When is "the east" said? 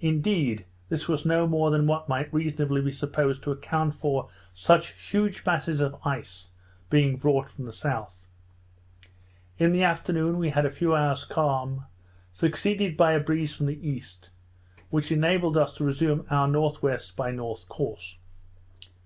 13.66-14.30